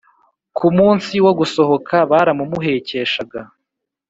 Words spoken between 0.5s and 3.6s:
ku munsi wo gusohoka baramumuhekeshaga